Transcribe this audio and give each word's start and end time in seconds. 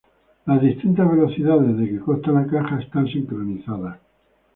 Las 0.47 0.59
distintas 0.63 1.07
velocidades 1.07 1.77
de 1.77 1.87
que 1.87 1.99
consta 1.99 2.31
la 2.31 2.47
caja 2.47 2.79
están 2.81 3.05
sincronizadas. 3.05 3.99